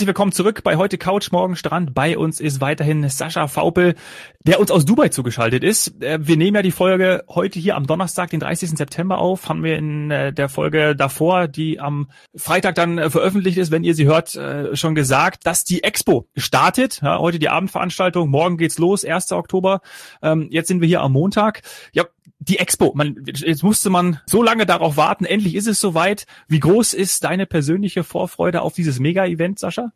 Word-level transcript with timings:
Herzlich 0.00 0.16
willkommen 0.16 0.32
zurück 0.32 0.62
bei 0.64 0.76
heute 0.76 0.96
Couch, 0.96 1.30
morgen 1.30 1.56
Strand. 1.56 1.92
Bei 1.92 2.16
uns 2.16 2.40
ist 2.40 2.62
weiterhin 2.62 3.06
Sascha 3.10 3.48
Faupel, 3.48 3.96
der 4.46 4.58
uns 4.58 4.70
aus 4.70 4.86
Dubai 4.86 5.10
zugeschaltet 5.10 5.62
ist. 5.62 6.02
Äh, 6.02 6.26
wir 6.26 6.38
nehmen 6.38 6.54
ja 6.54 6.62
die 6.62 6.70
Folge 6.70 7.22
heute 7.28 7.58
hier 7.58 7.76
am 7.76 7.86
Donnerstag, 7.86 8.30
den 8.30 8.40
30. 8.40 8.78
September 8.78 9.18
auf. 9.18 9.50
Haben 9.50 9.62
wir 9.62 9.76
in 9.76 10.10
äh, 10.10 10.32
der 10.32 10.48
Folge 10.48 10.96
davor, 10.96 11.48
die 11.48 11.80
am 11.80 12.08
Freitag 12.34 12.76
dann 12.76 12.96
äh, 12.96 13.10
veröffentlicht 13.10 13.58
ist, 13.58 13.70
wenn 13.72 13.84
ihr 13.84 13.94
sie 13.94 14.06
hört, 14.06 14.38
schon 14.72 14.94
gesagt, 14.94 15.46
dass 15.46 15.64
die 15.64 15.82
Expo 15.82 16.26
startet. 16.34 17.02
Heute 17.02 17.38
die 17.38 17.50
Abendveranstaltung, 17.50 18.30
morgen 18.30 18.56
geht's 18.56 18.78
los, 18.78 19.04
1. 19.04 19.32
Oktober. 19.32 19.82
Ähm, 20.22 20.48
jetzt 20.50 20.68
sind 20.68 20.80
wir 20.80 20.88
hier 20.88 21.02
am 21.02 21.12
Montag. 21.12 21.60
Ja, 21.92 22.04
die 22.40 22.58
Expo, 22.58 22.92
man, 22.94 23.22
jetzt 23.26 23.62
musste 23.62 23.90
man 23.90 24.18
so 24.26 24.42
lange 24.42 24.64
darauf 24.64 24.96
warten, 24.96 25.26
endlich 25.26 25.54
ist 25.54 25.68
es 25.68 25.78
soweit. 25.78 26.26
Wie 26.48 26.58
groß 26.58 26.94
ist 26.94 27.22
deine 27.22 27.46
persönliche 27.46 28.02
Vorfreude 28.02 28.62
auf 28.62 28.72
dieses 28.72 28.98
Mega-Event, 28.98 29.58
Sascha? 29.58 29.92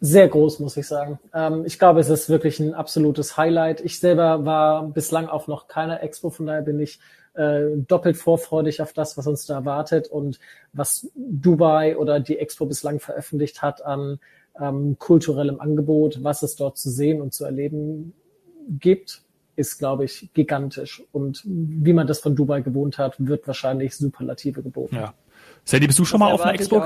Sehr 0.00 0.28
groß, 0.28 0.60
muss 0.60 0.76
ich 0.76 0.86
sagen. 0.86 1.18
Ähm, 1.32 1.64
ich 1.64 1.78
glaube, 1.78 2.00
es 2.00 2.10
ist 2.10 2.28
wirklich 2.28 2.60
ein 2.60 2.74
absolutes 2.74 3.38
Highlight. 3.38 3.80
Ich 3.80 3.98
selber 3.98 4.44
war 4.44 4.86
bislang 4.88 5.28
auf 5.28 5.48
noch 5.48 5.66
keiner 5.66 6.02
Expo, 6.02 6.28
von 6.28 6.46
daher 6.46 6.60
bin 6.60 6.78
ich 6.78 6.98
äh, 7.32 7.70
doppelt 7.76 8.18
vorfreudig 8.18 8.82
auf 8.82 8.92
das, 8.92 9.16
was 9.16 9.26
uns 9.26 9.46
da 9.46 9.54
erwartet 9.54 10.08
und 10.08 10.38
was 10.74 11.08
Dubai 11.14 11.96
oder 11.96 12.20
die 12.20 12.38
Expo 12.38 12.66
bislang 12.66 13.00
veröffentlicht 13.00 13.62
hat 13.62 13.82
an 13.82 14.20
ähm, 14.60 14.96
kulturellem 14.98 15.60
Angebot, 15.60 16.22
was 16.22 16.42
es 16.42 16.56
dort 16.56 16.76
zu 16.76 16.90
sehen 16.90 17.22
und 17.22 17.32
zu 17.32 17.46
erleben 17.46 18.12
gibt 18.68 19.23
ist, 19.56 19.78
glaube 19.78 20.04
ich, 20.04 20.28
gigantisch. 20.34 21.02
Und 21.12 21.42
wie 21.44 21.92
man 21.92 22.06
das 22.06 22.20
von 22.20 22.34
Dubai 22.34 22.60
gewohnt 22.60 22.98
hat, 22.98 23.14
wird 23.18 23.46
wahrscheinlich 23.46 23.96
Superlative 23.96 24.62
geboten. 24.62 24.96
Ja. 24.96 25.14
Sandy, 25.64 25.86
bist 25.86 25.98
du 25.98 26.04
schon 26.04 26.20
das 26.20 26.28
mal 26.28 26.34
auf 26.34 26.42
einer 26.42 26.54
Expo 26.54 26.82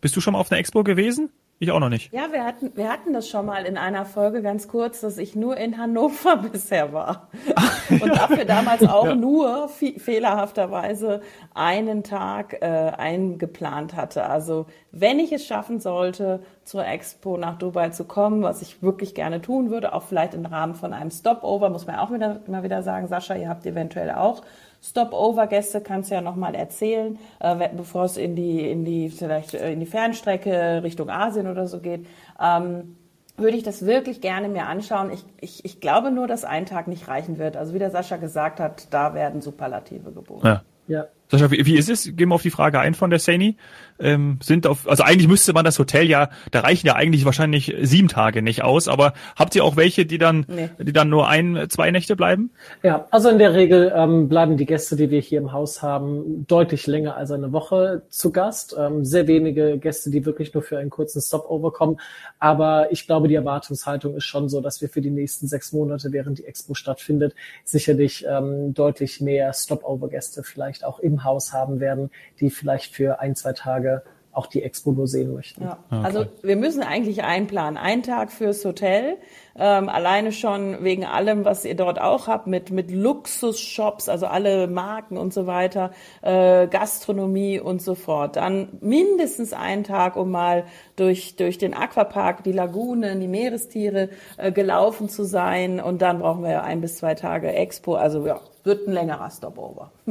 bist 0.00 0.16
du 0.16 0.20
schon 0.20 0.32
mal 0.32 0.40
auf 0.40 0.50
einer 0.50 0.58
Expo 0.58 0.82
gewesen? 0.82 1.30
Ich 1.62 1.70
auch 1.70 1.78
noch 1.78 1.90
nicht. 1.90 2.12
Ja, 2.12 2.32
wir 2.32 2.44
hatten, 2.44 2.72
wir 2.74 2.88
hatten 2.90 3.12
das 3.12 3.28
schon 3.28 3.46
mal 3.46 3.64
in 3.66 3.76
einer 3.76 4.04
Folge 4.04 4.42
ganz 4.42 4.66
kurz, 4.66 5.00
dass 5.00 5.16
ich 5.16 5.36
nur 5.36 5.56
in 5.56 5.78
Hannover 5.78 6.36
bisher 6.52 6.92
war. 6.92 7.28
Und 7.88 8.08
dafür 8.08 8.44
damals 8.44 8.82
auch 8.82 9.06
ja. 9.06 9.14
nur 9.14 9.68
fehlerhafterweise 9.68 11.20
einen 11.54 12.02
Tag 12.02 12.54
äh, 12.62 12.66
eingeplant 12.66 13.94
hatte. 13.94 14.26
Also 14.26 14.66
wenn 14.90 15.20
ich 15.20 15.30
es 15.30 15.46
schaffen 15.46 15.78
sollte, 15.78 16.42
zur 16.64 16.84
Expo 16.84 17.36
nach 17.36 17.58
Dubai 17.58 17.90
zu 17.90 18.06
kommen, 18.06 18.42
was 18.42 18.60
ich 18.60 18.82
wirklich 18.82 19.14
gerne 19.14 19.40
tun 19.40 19.70
würde, 19.70 19.92
auch 19.92 20.02
vielleicht 20.02 20.34
im 20.34 20.44
Rahmen 20.44 20.74
von 20.74 20.92
einem 20.92 21.12
Stopover, 21.12 21.70
muss 21.70 21.86
man 21.86 21.94
auch 21.94 22.12
wieder, 22.12 22.40
immer 22.44 22.64
wieder 22.64 22.82
sagen, 22.82 23.06
Sascha, 23.06 23.36
ihr 23.36 23.48
habt 23.48 23.64
eventuell 23.66 24.10
auch 24.10 24.42
Stopover-Gäste, 24.82 25.80
kannst 25.80 26.10
du 26.10 26.14
ja 26.16 26.20
nochmal 26.20 26.54
erzählen, 26.54 27.18
äh, 27.40 27.68
bevor 27.74 28.04
es 28.04 28.16
in 28.16 28.34
die, 28.34 28.68
in 28.68 28.84
die, 28.84 29.10
vielleicht 29.10 29.54
äh, 29.54 29.72
in 29.72 29.80
die 29.80 29.86
Fernstrecke 29.86 30.82
Richtung 30.82 31.08
Asien 31.08 31.46
oder 31.46 31.68
so 31.68 31.78
geht. 31.80 32.06
Ähm, 32.40 32.96
würde 33.36 33.56
ich 33.56 33.62
das 33.62 33.86
wirklich 33.86 34.20
gerne 34.20 34.48
mir 34.48 34.66
anschauen. 34.66 35.10
Ich, 35.10 35.24
ich, 35.40 35.64
ich 35.64 35.80
glaube 35.80 36.10
nur, 36.10 36.26
dass 36.26 36.44
ein 36.44 36.66
Tag 36.66 36.88
nicht 36.88 37.08
reichen 37.08 37.38
wird. 37.38 37.56
Also 37.56 37.74
wie 37.74 37.78
der 37.78 37.90
Sascha 37.90 38.16
gesagt 38.16 38.60
hat, 38.60 38.92
da 38.92 39.14
werden 39.14 39.40
Superlative 39.40 40.12
geboten. 40.12 40.46
Ja. 40.46 40.62
ja. 40.86 41.06
Sascha, 41.32 41.50
wie, 41.50 41.64
wie 41.64 41.78
ist 41.78 41.88
es? 41.88 42.14
Gehen 42.14 42.28
wir 42.28 42.34
auf 42.34 42.42
die 42.42 42.50
Frage 42.50 42.78
ein 42.78 42.92
von 42.92 43.08
der 43.08 43.18
Saini. 43.18 43.56
Ähm, 43.98 44.38
sind 44.42 44.66
auf, 44.66 44.86
also 44.88 45.02
eigentlich 45.02 45.28
müsste 45.28 45.54
man 45.54 45.64
das 45.64 45.78
Hotel 45.78 46.06
ja, 46.06 46.28
da 46.50 46.60
reichen 46.60 46.86
ja 46.86 46.94
eigentlich 46.94 47.24
wahrscheinlich 47.24 47.74
sieben 47.82 48.08
Tage 48.08 48.42
nicht 48.42 48.62
aus, 48.62 48.88
aber 48.88 49.14
habt 49.36 49.54
ihr 49.54 49.64
auch 49.64 49.76
welche, 49.76 50.04
die 50.04 50.18
dann, 50.18 50.44
nee. 50.48 50.70
die 50.78 50.92
dann 50.92 51.08
nur 51.08 51.28
ein, 51.28 51.66
zwei 51.70 51.90
Nächte 51.90 52.16
bleiben? 52.16 52.50
Ja, 52.82 53.06
also 53.10 53.30
in 53.30 53.38
der 53.38 53.54
Regel 53.54 53.92
ähm, 53.94 54.28
bleiben 54.28 54.56
die 54.58 54.66
Gäste, 54.66 54.96
die 54.96 55.10
wir 55.10 55.20
hier 55.20 55.40
im 55.40 55.52
Haus 55.52 55.82
haben, 55.82 56.46
deutlich 56.48 56.86
länger 56.86 57.16
als 57.16 57.30
eine 57.30 57.52
Woche 57.52 58.02
zu 58.08 58.30
Gast. 58.32 58.76
Ähm, 58.78 59.04
sehr 59.04 59.26
wenige 59.26 59.78
Gäste, 59.78 60.10
die 60.10 60.26
wirklich 60.26 60.52
nur 60.52 60.62
für 60.62 60.78
einen 60.78 60.90
kurzen 60.90 61.22
Stopover 61.22 61.72
kommen. 61.72 61.98
Aber 62.40 62.92
ich 62.92 63.06
glaube, 63.06 63.28
die 63.28 63.36
Erwartungshaltung 63.36 64.16
ist 64.16 64.24
schon 64.24 64.48
so, 64.48 64.60
dass 64.60 64.82
wir 64.82 64.88
für 64.88 65.00
die 65.00 65.10
nächsten 65.10 65.46
sechs 65.46 65.72
Monate, 65.72 66.12
während 66.12 66.38
die 66.38 66.44
Expo 66.44 66.74
stattfindet, 66.74 67.34
sicherlich 67.64 68.26
ähm, 68.28 68.74
deutlich 68.74 69.20
mehr 69.20 69.52
Stopover-Gäste 69.52 70.42
vielleicht 70.42 70.84
auch 70.84 70.98
im 70.98 71.21
Haus 71.24 71.52
haben 71.52 71.80
werden, 71.80 72.10
die 72.40 72.50
vielleicht 72.50 72.94
für 72.94 73.20
ein, 73.20 73.34
zwei 73.34 73.52
Tage 73.52 74.02
auch 74.32 74.46
die 74.46 74.62
Expo 74.62 74.92
nur 74.92 75.06
sehen 75.06 75.34
möchten. 75.34 75.64
Ja. 75.64 75.78
Okay. 75.90 76.00
Also 76.04 76.24
wir 76.42 76.56
müssen 76.56 76.82
eigentlich 76.82 77.22
einplanen. 77.22 77.76
Ein 77.76 78.02
Tag 78.02 78.32
fürs 78.32 78.64
Hotel, 78.64 79.18
ähm, 79.56 79.90
alleine 79.90 80.32
schon 80.32 80.82
wegen 80.82 81.04
allem, 81.04 81.44
was 81.44 81.66
ihr 81.66 81.76
dort 81.76 82.00
auch 82.00 82.28
habt, 82.28 82.46
mit, 82.46 82.70
mit 82.70 82.90
Luxusshops, 82.90 84.08
also 84.08 84.26
alle 84.26 84.68
Marken 84.68 85.18
und 85.18 85.34
so 85.34 85.46
weiter, 85.46 85.90
äh, 86.22 86.66
Gastronomie 86.66 87.60
und 87.60 87.82
so 87.82 87.94
fort. 87.94 88.36
Dann 88.36 88.78
mindestens 88.80 89.52
einen 89.52 89.84
Tag, 89.84 90.16
um 90.16 90.30
mal 90.30 90.64
durch, 90.96 91.36
durch 91.36 91.58
den 91.58 91.74
Aquapark, 91.74 92.42
die 92.42 92.52
Lagunen, 92.52 93.20
die 93.20 93.28
Meerestiere 93.28 94.08
äh, 94.38 94.50
gelaufen 94.50 95.10
zu 95.10 95.24
sein. 95.24 95.78
Und 95.78 96.00
dann 96.00 96.20
brauchen 96.20 96.42
wir 96.42 96.62
ein 96.62 96.80
bis 96.80 96.96
zwei 96.96 97.14
Tage 97.14 97.52
Expo. 97.52 97.96
Also 97.96 98.26
ja, 98.26 98.40
wird 98.64 98.86
ein 98.86 98.92
längerer 98.92 99.30
Stopover. 99.30 99.90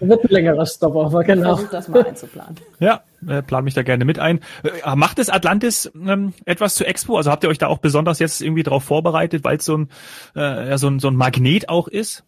wird 0.00 0.24
ein 0.24 0.28
längerer 0.28 0.66
Stopover, 0.66 1.24
genau. 1.24 1.56
Versuch 1.56 1.70
das 1.70 1.88
mal 1.88 2.04
einzuplanen. 2.04 2.56
Ja, 2.78 3.02
äh, 3.26 3.42
plan 3.42 3.64
mich 3.64 3.74
da 3.74 3.82
gerne 3.82 4.04
mit 4.04 4.18
ein. 4.18 4.40
Äh, 4.62 4.96
macht 4.96 5.18
es 5.18 5.30
Atlantis 5.30 5.90
ähm, 5.94 6.34
etwas 6.44 6.74
zu 6.74 6.84
Expo? 6.84 7.16
Also 7.16 7.30
habt 7.30 7.44
ihr 7.44 7.50
euch 7.50 7.58
da 7.58 7.68
auch 7.68 7.78
besonders 7.78 8.18
jetzt 8.18 8.40
irgendwie 8.40 8.62
darauf 8.62 8.84
vorbereitet, 8.84 9.44
weil 9.44 9.56
es 9.56 9.64
so 9.64 9.76
ein, 9.76 9.88
äh, 10.36 10.70
ja, 10.70 10.78
so, 10.78 10.88
ein, 10.88 10.98
so 10.98 11.08
ein 11.08 11.16
Magnet 11.16 11.68
auch 11.68 11.88
ist? 11.88 12.24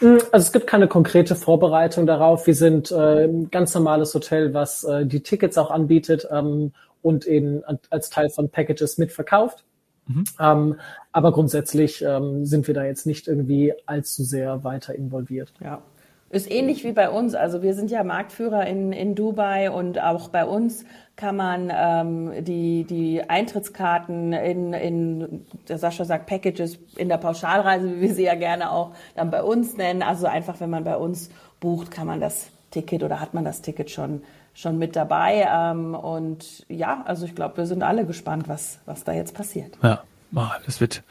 Mm, 0.00 0.16
also 0.32 0.46
es 0.46 0.52
gibt 0.52 0.66
keine 0.66 0.88
konkrete 0.88 1.36
Vorbereitung 1.36 2.06
darauf. 2.06 2.46
Wir 2.46 2.54
sind 2.54 2.90
äh, 2.90 3.24
ein 3.24 3.50
ganz 3.50 3.74
normales 3.74 4.14
Hotel, 4.14 4.54
was 4.54 4.84
äh, 4.84 5.06
die 5.06 5.22
Tickets 5.22 5.58
auch 5.58 5.70
anbietet 5.70 6.26
ähm, 6.30 6.72
und 7.02 7.26
eben 7.26 7.62
als 7.90 8.10
Teil 8.10 8.30
von 8.30 8.48
Packages 8.48 8.98
mitverkauft. 8.98 9.64
Mhm. 10.06 10.24
Ähm, 10.38 10.76
aber 11.12 11.32
grundsätzlich 11.32 12.02
ähm, 12.02 12.44
sind 12.44 12.66
wir 12.66 12.74
da 12.74 12.84
jetzt 12.84 13.06
nicht 13.06 13.28
irgendwie 13.28 13.72
allzu 13.86 14.24
sehr 14.24 14.64
weiter 14.64 14.94
involviert. 14.94 15.52
Ja. 15.62 15.82
Ist 16.30 16.50
ähnlich 16.50 16.82
wie 16.82 16.90
bei 16.90 17.10
uns. 17.10 17.36
Also 17.36 17.62
wir 17.62 17.74
sind 17.74 17.92
ja 17.92 18.02
Marktführer 18.02 18.66
in, 18.66 18.92
in 18.92 19.14
Dubai 19.14 19.70
und 19.70 20.02
auch 20.02 20.30
bei 20.30 20.44
uns 20.44 20.84
kann 21.14 21.36
man 21.36 21.70
ähm, 21.72 22.44
die, 22.44 22.82
die 22.82 23.22
Eintrittskarten 23.22 24.32
in, 24.32 24.72
in, 24.72 25.46
der 25.68 25.78
Sascha 25.78 26.04
sagt 26.04 26.26
Packages, 26.26 26.78
in 26.96 27.08
der 27.08 27.18
Pauschalreise, 27.18 27.88
wie 27.88 28.00
wir 28.00 28.14
sie 28.14 28.24
ja 28.24 28.34
gerne 28.34 28.72
auch 28.72 28.96
dann 29.14 29.30
bei 29.30 29.44
uns 29.44 29.76
nennen. 29.76 30.02
Also 30.02 30.26
einfach, 30.26 30.58
wenn 30.58 30.70
man 30.70 30.82
bei 30.82 30.96
uns 30.96 31.30
bucht, 31.60 31.92
kann 31.92 32.08
man 32.08 32.20
das 32.20 32.48
Ticket 32.74 33.02
oder 33.02 33.20
hat 33.20 33.34
man 33.34 33.44
das 33.44 33.62
Ticket 33.62 33.90
schon 33.90 34.22
schon 34.54 34.78
mit 34.78 34.96
dabei. 34.96 35.46
Ähm, 35.50 35.94
und 35.94 36.64
ja, 36.68 37.02
also 37.06 37.26
ich 37.26 37.34
glaube, 37.34 37.56
wir 37.58 37.66
sind 37.66 37.82
alle 37.82 38.06
gespannt, 38.06 38.48
was, 38.48 38.78
was 38.86 39.04
da 39.04 39.12
jetzt 39.12 39.34
passiert. 39.34 39.76
Ja. 39.82 40.02
Ah, 40.36 40.56
das 40.66 40.80
wird, 40.80 41.04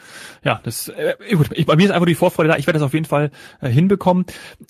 ja, 0.43 0.59
das, 0.63 0.89
äh, 0.89 1.15
gut, 1.33 1.47
ich, 1.53 1.65
bei 1.65 1.77
mir 1.77 1.85
ist 1.85 1.91
einfach 1.91 2.07
die 2.07 2.15
Vorfreude 2.15 2.49
da. 2.49 2.57
Ich 2.57 2.67
werde 2.67 2.79
das 2.79 2.85
auf 2.85 2.93
jeden 2.93 3.05
Fall 3.05 3.31
äh, 3.61 3.69
hinbekommen. 3.69 4.25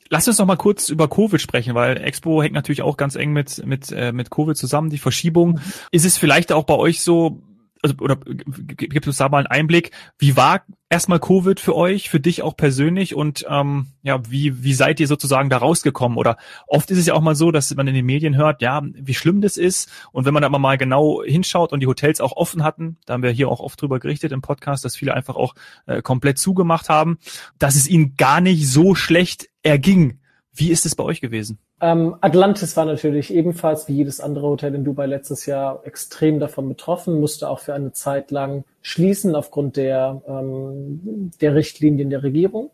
Lass 0.10 0.28
uns 0.28 0.38
noch 0.38 0.46
mal 0.46 0.58
kurz 0.58 0.90
über 0.90 1.08
Covid 1.08 1.42
sprechen, 1.42 1.74
weil 1.74 1.98
Expo 1.98 2.44
hängt 2.44 2.54
natürlich 2.54 2.84
auch 2.84 2.96
ganz 2.96 3.16
eng 3.16 3.34
mit 3.34 3.66
mit 3.66 3.92
äh, 3.92 4.12
mit 4.12 4.30
Covid 4.30 4.56
zusammen. 4.56 4.92
Die 4.92 5.00
Verschiebung. 5.00 5.60
Ist 5.90 6.06
es 6.06 6.20
vielleicht 6.20 6.52
auch 6.52 6.66
bei 6.66 6.76
euch 6.76 7.02
so? 7.02 7.42
Also 7.84 7.96
oder 8.00 8.16
gibt 8.16 9.06
uns 9.06 9.18
da 9.18 9.30
mal 9.30 9.40
einen 9.40 9.48
Einblick, 9.48 9.92
wie 10.18 10.36
war 10.38 10.64
erstmal 10.90 11.20
Covid 11.20 11.60
für 11.60 11.76
euch, 11.76 12.10
für 12.10 12.20
dich 12.20 12.42
auch 12.42 12.56
persönlich 12.56 13.14
und 13.14 13.46
ähm, 13.50 13.88
ja, 14.04 14.22
wie, 14.30 14.64
wie 14.64 14.74
seid 14.74 15.00
ihr 15.00 15.08
sozusagen 15.08 15.50
da 15.50 15.58
rausgekommen? 15.58 16.18
Oder 16.18 16.38
oft 16.66 16.90
ist 16.92 16.98
es 16.98 17.08
ja 17.08 17.14
auch 17.14 17.22
mal 17.22 17.36
so, 17.36 17.52
dass 17.52 17.76
man 17.76 17.88
in 17.88 17.94
den 17.96 18.06
Medien 18.06 18.38
hört, 18.38 18.62
ja, 18.62 18.82
wie 18.84 19.14
schlimm 19.14 19.42
das 19.42 19.58
ist. 19.58 19.92
Und 20.12 20.26
wenn 20.26 20.34
man 20.34 20.44
da 20.44 20.50
mal 20.50 20.78
genau 20.78 21.24
hinschaut 21.24 21.74
und 21.74 21.82
die 21.82 21.88
Hotels 21.88 22.22
auch 22.22 22.34
offen 22.34 22.64
hatten, 22.64 22.98
da 23.06 23.14
haben 23.14 23.24
wir 23.24 23.32
hier 23.32 23.50
auch 23.50 23.60
oft 23.60 23.82
drüber 23.82 24.00
gerichtet 24.00 24.32
im 24.32 24.42
Podcast, 24.42 24.86
dass 24.86 24.96
viele 24.96 25.14
einfach 25.14 25.36
auch 25.36 25.56
äh, 25.86 26.02
komplett 26.02 26.38
zugemacht 26.38 26.90
haben, 26.90 27.18
dass 27.60 27.76
es 27.76 27.88
ihnen 27.88 28.16
gar 28.16 28.40
nicht 28.40 28.68
so 28.68 28.96
schlecht 28.96 29.50
erging. 29.62 30.20
Wie 30.56 30.70
ist 30.70 30.86
es 30.86 30.96
bei 30.96 31.04
euch 31.04 31.20
gewesen? 31.20 31.58
Ähm, 31.84 32.16
Atlantis 32.22 32.78
war 32.78 32.86
natürlich 32.86 33.34
ebenfalls 33.34 33.90
wie 33.90 33.94
jedes 33.96 34.22
andere 34.22 34.48
Hotel 34.48 34.74
in 34.74 34.86
Dubai 34.86 35.06
letztes 35.06 35.46
Jahr 35.46 35.82
extrem 35.84 36.40
davon 36.40 36.70
betroffen, 36.70 37.20
musste 37.20 37.50
auch 37.50 37.60
für 37.60 37.74
eine 37.74 37.92
Zeit 37.92 38.32
lang 38.32 38.64
schließen 38.82 39.36
aufgrund 39.36 39.76
der, 39.76 40.22
ähm, 40.26 41.30
der 41.42 41.56
Richtlinien 41.56 42.10
der 42.10 42.24
Regierung. 42.24 42.72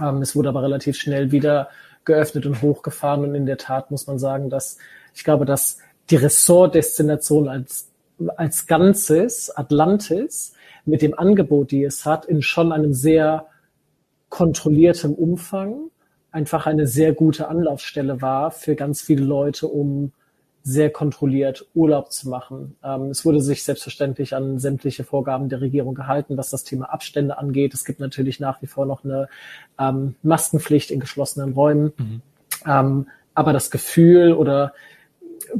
Ähm, 0.00 0.20
es 0.20 0.34
wurde 0.34 0.48
aber 0.48 0.64
relativ 0.64 0.96
schnell 0.96 1.30
wieder 1.30 1.68
geöffnet 2.04 2.44
und 2.44 2.60
hochgefahren 2.60 3.22
und 3.22 3.36
in 3.36 3.46
der 3.46 3.56
Tat 3.56 3.92
muss 3.92 4.08
man 4.08 4.18
sagen, 4.18 4.50
dass 4.50 4.78
ich 5.14 5.22
glaube, 5.22 5.44
dass 5.44 5.78
die 6.10 6.16
Ressortdestination 6.16 7.48
als, 7.48 7.88
als 8.36 8.66
Ganzes, 8.66 9.56
Atlantis, 9.56 10.54
mit 10.84 11.02
dem 11.02 11.16
Angebot, 11.16 11.70
die 11.70 11.84
es 11.84 12.04
hat, 12.04 12.24
in 12.24 12.42
schon 12.42 12.72
einem 12.72 12.94
sehr 12.94 13.46
kontrolliertem 14.28 15.14
Umfang 15.14 15.92
einfach 16.34 16.66
eine 16.66 16.88
sehr 16.88 17.12
gute 17.12 17.48
Anlaufstelle 17.48 18.20
war 18.20 18.50
für 18.50 18.74
ganz 18.74 19.00
viele 19.00 19.24
Leute, 19.24 19.68
um 19.68 20.10
sehr 20.64 20.90
kontrolliert 20.90 21.66
Urlaub 21.74 22.10
zu 22.10 22.28
machen. 22.28 22.74
Ähm, 22.82 23.10
es 23.10 23.24
wurde 23.24 23.40
sich 23.40 23.62
selbstverständlich 23.62 24.34
an 24.34 24.58
sämtliche 24.58 25.04
Vorgaben 25.04 25.48
der 25.48 25.60
Regierung 25.60 25.94
gehalten, 25.94 26.36
was 26.36 26.50
das 26.50 26.64
Thema 26.64 26.86
Abstände 26.86 27.38
angeht. 27.38 27.72
Es 27.72 27.84
gibt 27.84 28.00
natürlich 28.00 28.40
nach 28.40 28.60
wie 28.62 28.66
vor 28.66 28.84
noch 28.84 29.04
eine 29.04 29.28
ähm, 29.78 30.16
Maskenpflicht 30.22 30.90
in 30.90 31.00
geschlossenen 31.00 31.52
Räumen. 31.52 31.92
Mhm. 31.98 32.22
Ähm, 32.66 33.06
aber 33.34 33.52
das 33.52 33.70
Gefühl 33.70 34.32
oder 34.32 34.72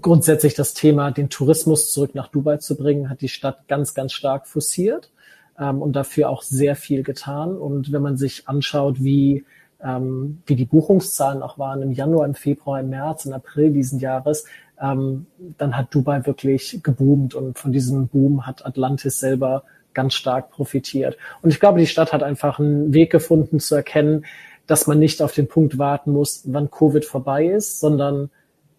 grundsätzlich 0.01 0.55
das 0.55 0.75
Thema, 0.75 1.13
den 1.13 1.29
Tourismus 1.29 1.93
zurück 1.93 2.15
nach 2.15 2.29
Dubai 2.29 2.57
zu 2.57 2.77
bringen, 2.77 3.11
hat 3.11 3.21
die 3.21 3.29
Stadt 3.29 3.69
ganz, 3.69 3.95
ganz 3.95 4.13
stark 4.13 4.49
forciert 4.49 5.11
ähm, 5.57 5.83
und 5.83 5.93
dafür 5.93 6.31
auch 6.31 6.43
sehr 6.43 6.75
viel 6.75 7.05
getan. 7.05 7.57
Und 7.57 7.93
wenn 7.93 8.03
man 8.03 8.17
sich 8.17 8.49
anschaut, 8.49 9.05
wie 9.05 9.45
ähm, 9.85 10.43
wie 10.47 10.57
die 10.57 10.65
Buchungszahlen 10.65 11.43
auch 11.43 11.59
waren 11.59 11.83
im 11.83 11.93
Januar, 11.93 12.27
im 12.27 12.35
Februar, 12.35 12.81
im 12.81 12.91
März, 12.91 13.27
im 13.27 13.35
April 13.35 13.73
diesen 13.73 14.01
Jahres, 14.01 14.47
ähm, 14.81 15.27
dann 15.59 15.77
hat 15.77 15.95
Dubai 15.95 16.25
wirklich 16.27 16.81
geboomt 16.83 17.35
und 17.35 17.59
von 17.59 17.73
diesem 17.73 18.09
Boom 18.09 18.47
hat 18.47 18.65
Atlantis 18.67 19.21
selber 19.21 19.65
ganz 19.93 20.15
stark 20.15 20.51
profitiert. 20.51 21.17
Und 21.43 21.51
ich 21.51 21.61
glaube, 21.61 21.79
die 21.79 21.87
Stadt 21.87 22.13
hat 22.13 22.23
einfach 22.23 22.59
einen 22.59 22.93
Weg 22.93 23.13
gefunden 23.13 23.61
zu 23.61 23.75
erkennen, 23.75 24.25
dass 24.67 24.87
man 24.87 24.99
nicht 24.99 25.23
auf 25.23 25.33
den 25.33 25.47
Punkt 25.47 25.79
warten 25.79 26.13
muss, 26.13 26.43
wann 26.47 26.71
Covid 26.71 27.05
vorbei 27.05 27.47
ist, 27.47 27.81
sondern 27.81 28.31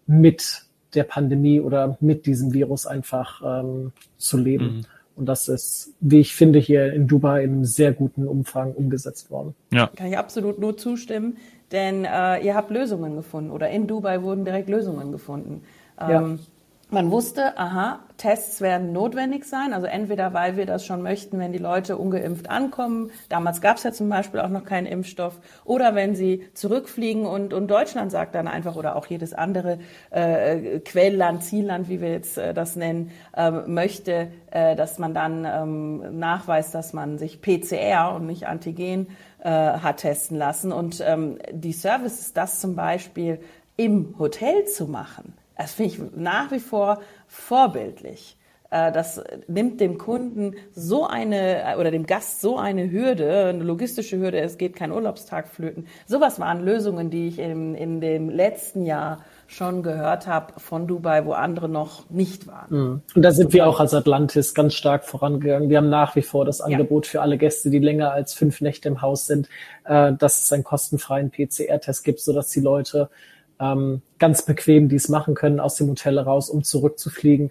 mit 0.06 0.64
der 0.94 1.04
Pandemie 1.04 1.60
oder 1.60 1.96
mit 2.00 2.26
diesem 2.26 2.52
Virus 2.52 2.86
einfach 2.86 3.42
ähm, 3.44 3.92
zu 4.18 4.36
leben. 4.36 4.78
Mhm. 4.78 4.86
Und 5.16 5.26
das 5.26 5.48
ist, 5.48 5.94
wie 6.00 6.20
ich 6.20 6.34
finde, 6.34 6.58
hier 6.58 6.92
in 6.92 7.08
Dubai 7.08 7.42
in 7.42 7.64
sehr 7.64 7.92
guten 7.92 8.28
Umfang 8.28 8.72
umgesetzt 8.72 9.30
worden. 9.30 9.54
Ja. 9.72 9.90
Kann 9.96 10.08
ich 10.08 10.18
absolut 10.18 10.58
nur 10.58 10.76
zustimmen, 10.76 11.38
denn 11.72 12.04
äh, 12.04 12.44
ihr 12.44 12.54
habt 12.54 12.70
Lösungen 12.70 13.16
gefunden 13.16 13.50
oder 13.50 13.70
in 13.70 13.86
Dubai 13.86 14.22
wurden 14.22 14.44
direkt 14.44 14.68
Lösungen 14.68 15.12
gefunden. 15.12 15.62
Ähm, 15.98 16.10
ja 16.10 16.38
man 16.88 17.10
wusste, 17.10 17.58
aha, 17.58 17.98
Tests 18.16 18.60
werden 18.60 18.92
notwendig 18.92 19.44
sein. 19.44 19.74
Also 19.74 19.88
entweder, 19.88 20.32
weil 20.34 20.56
wir 20.56 20.66
das 20.66 20.86
schon 20.86 21.02
möchten, 21.02 21.38
wenn 21.40 21.52
die 21.52 21.58
Leute 21.58 21.96
ungeimpft 21.96 22.48
ankommen. 22.48 23.10
Damals 23.28 23.60
gab 23.60 23.78
es 23.78 23.82
ja 23.82 23.90
zum 23.90 24.08
Beispiel 24.08 24.38
auch 24.38 24.48
noch 24.48 24.64
keinen 24.64 24.86
Impfstoff. 24.86 25.40
Oder 25.64 25.96
wenn 25.96 26.14
sie 26.14 26.44
zurückfliegen 26.54 27.26
und, 27.26 27.52
und 27.52 27.68
Deutschland 27.68 28.12
sagt 28.12 28.36
dann 28.36 28.46
einfach, 28.46 28.76
oder 28.76 28.94
auch 28.94 29.06
jedes 29.06 29.34
andere 29.34 29.80
äh, 30.10 30.78
Quellland, 30.78 31.42
Zielland, 31.42 31.88
wie 31.88 32.00
wir 32.00 32.10
jetzt 32.10 32.38
äh, 32.38 32.54
das 32.54 32.76
nennen, 32.76 33.10
äh, 33.36 33.50
möchte, 33.50 34.28
äh, 34.52 34.76
dass 34.76 35.00
man 35.00 35.12
dann 35.12 35.44
ähm, 35.44 36.18
nachweist, 36.20 36.72
dass 36.72 36.92
man 36.92 37.18
sich 37.18 37.42
PCR 37.42 38.14
und 38.14 38.26
nicht 38.26 38.46
Antigen 38.46 39.08
äh, 39.42 39.50
hat 39.50 39.98
testen 39.98 40.38
lassen. 40.38 40.70
Und 40.70 41.02
ähm, 41.04 41.38
die 41.50 41.72
Services, 41.72 42.32
das 42.32 42.60
zum 42.60 42.76
Beispiel 42.76 43.40
im 43.76 44.14
Hotel 44.20 44.66
zu 44.66 44.86
machen 44.86 45.34
das 45.56 45.74
finde 45.74 45.92
ich 45.92 46.00
nach 46.14 46.50
wie 46.50 46.60
vor 46.60 47.00
vorbildlich. 47.26 48.36
Äh, 48.70 48.92
das 48.92 49.22
nimmt 49.46 49.80
dem 49.80 49.98
Kunden 49.98 50.54
so 50.74 51.06
eine 51.06 51.76
oder 51.78 51.90
dem 51.90 52.06
Gast 52.06 52.40
so 52.40 52.58
eine 52.58 52.90
Hürde, 52.90 53.46
eine 53.46 53.62
logistische 53.62 54.18
Hürde, 54.18 54.40
es 54.40 54.58
geht 54.58 54.74
kein 54.74 54.92
Urlaubstag 54.92 55.48
flöten. 55.48 55.86
Sowas 56.06 56.40
waren 56.40 56.64
Lösungen, 56.64 57.10
die 57.10 57.28
ich 57.28 57.38
in, 57.38 57.74
in 57.74 58.00
dem 58.00 58.28
letzten 58.28 58.84
Jahr 58.84 59.18
schon 59.48 59.84
gehört 59.84 60.26
habe 60.26 60.58
von 60.58 60.88
Dubai, 60.88 61.24
wo 61.24 61.32
andere 61.32 61.68
noch 61.68 62.10
nicht 62.10 62.48
waren. 62.48 62.66
Mhm. 62.70 63.02
Und 63.14 63.22
da 63.22 63.30
sind 63.30 63.52
wir 63.52 63.68
auch 63.68 63.78
als 63.78 63.94
Atlantis 63.94 64.54
ganz 64.54 64.74
stark 64.74 65.04
vorangegangen. 65.04 65.70
Wir 65.70 65.76
haben 65.76 65.88
nach 65.88 66.16
wie 66.16 66.22
vor 66.22 66.44
das 66.44 66.60
Angebot 66.60 67.06
ja. 67.06 67.10
für 67.12 67.22
alle 67.22 67.38
Gäste, 67.38 67.70
die 67.70 67.78
länger 67.78 68.10
als 68.10 68.34
fünf 68.34 68.60
Nächte 68.60 68.88
im 68.88 69.02
Haus 69.02 69.26
sind, 69.26 69.48
äh, 69.84 70.12
dass 70.12 70.42
es 70.42 70.52
einen 70.52 70.64
kostenfreien 70.64 71.30
PCR-Test 71.30 72.02
gibt, 72.02 72.18
sodass 72.20 72.50
die 72.50 72.60
Leute 72.60 73.08
ähm, 73.60 74.02
ganz 74.18 74.42
bequem 74.42 74.88
dies 74.88 75.08
machen 75.08 75.34
können, 75.34 75.60
aus 75.60 75.76
dem 75.76 75.88
Hotel 75.88 76.18
raus, 76.18 76.50
um 76.50 76.62
zurückzufliegen. 76.62 77.50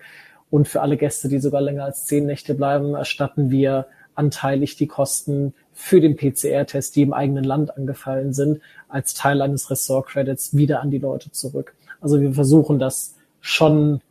Und 0.49 0.67
für 0.67 0.81
alle 0.81 0.97
Gäste, 0.97 1.27
die 1.27 1.39
sogar 1.39 1.61
länger 1.61 1.85
als 1.85 2.05
zehn 2.05 2.25
Nächte 2.25 2.53
bleiben, 2.53 2.95
erstatten 2.95 3.49
wir 3.49 3.87
anteilig 4.13 4.77
die 4.77 4.87
Kosten 4.87 5.53
für 5.73 5.99
den 5.99 6.15
PCR-Test, 6.15 6.95
die 6.95 7.01
im 7.01 7.13
eigenen 7.13 7.43
Land 7.43 7.75
angefallen 7.75 8.33
sind, 8.33 8.61
als 8.87 9.13
Teil 9.13 9.41
eines 9.41 9.69
Ressort-Credits 9.69 10.55
wieder 10.55 10.81
an 10.81 10.91
die 10.91 10.99
Leute 10.99 11.31
zurück. 11.31 11.75
Also 11.99 12.21
wir 12.21 12.33
versuchen 12.33 12.79
das 12.79 13.15
schon 13.41 14.01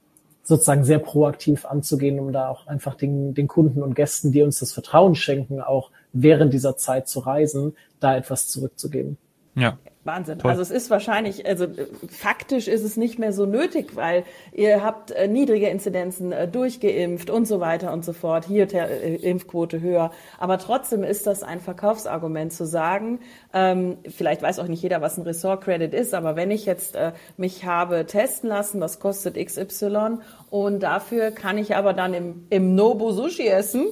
sozusagen 0.43 0.85
sehr 0.85 0.99
proaktiv 0.99 1.64
anzugehen, 1.64 2.20
um 2.20 2.32
da 2.32 2.49
auch 2.49 2.67
einfach 2.67 2.94
den, 2.94 3.32
den 3.32 3.49
Kunden 3.49 3.82
und 3.82 3.94
Gästen, 3.94 4.31
die 4.31 4.43
uns 4.43 4.61
das 4.61 4.73
Vertrauen 4.73 5.14
schenken, 5.14 5.61
auch 5.61 5.91
während 6.12 6.52
dieser 6.52 6.76
Zeit 6.76 7.08
zu 7.08 7.20
reisen, 7.20 7.75
da 7.99 8.17
etwas 8.17 8.49
zurückzugeben. 8.49 9.17
Ja. 9.55 9.79
Wahnsinn. 10.04 10.38
Toll. 10.38 10.50
Also 10.50 10.62
es 10.62 10.70
ist 10.70 10.90
wahrscheinlich, 10.90 11.46
also 11.46 11.66
faktisch 12.08 12.68
ist 12.68 12.82
es 12.82 12.96
nicht 12.96 13.18
mehr 13.18 13.32
so 13.32 13.46
nötig, 13.46 13.96
weil 13.96 14.24
ihr 14.52 14.84
habt 14.84 15.10
äh, 15.10 15.28
niedrige 15.28 15.68
Inzidenzen 15.68 16.32
äh, 16.32 16.46
durchgeimpft 16.46 17.30
und 17.30 17.46
so 17.46 17.60
weiter 17.60 17.92
und 17.92 18.04
so 18.04 18.12
fort. 18.12 18.44
Hier 18.46 18.72
äh, 18.72 19.16
Impfquote 19.16 19.80
höher. 19.80 20.10
Aber 20.38 20.58
trotzdem 20.58 21.04
ist 21.04 21.26
das 21.26 21.42
ein 21.42 21.60
Verkaufsargument 21.60 22.52
zu 22.52 22.66
sagen, 22.66 23.20
ähm, 23.52 23.98
vielleicht 24.08 24.42
weiß 24.42 24.58
auch 24.58 24.68
nicht 24.68 24.82
jeder, 24.82 25.00
was 25.00 25.16
ein 25.16 25.22
Ressort 25.22 25.62
Credit 25.62 25.94
ist, 25.94 26.14
aber 26.14 26.36
wenn 26.36 26.50
ich 26.50 26.66
jetzt 26.66 26.96
äh, 26.96 27.12
mich 27.36 27.64
habe 27.64 28.04
testen 28.06 28.50
lassen, 28.50 28.80
das 28.80 29.00
kostet 29.00 29.36
XY 29.36 30.18
und 30.50 30.82
dafür 30.82 31.30
kann 31.30 31.58
ich 31.58 31.76
aber 31.76 31.92
dann 31.92 32.14
im, 32.14 32.46
im 32.50 32.74
Nobu 32.74 33.12
Sushi 33.12 33.46
essen. 33.46 33.86